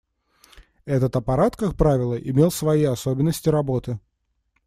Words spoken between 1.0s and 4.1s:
аппарат, как правило, имел свои особенности работы.